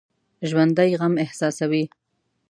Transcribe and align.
ژوندي 0.49 0.91
غم 0.99 1.13
احساسوي 1.25 1.83